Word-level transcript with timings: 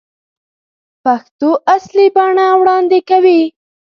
پېښو 1.03 1.51
اصلي 1.75 2.05
بڼه 2.15 2.45
وړاندې 2.61 2.99
کوي. 3.09 3.41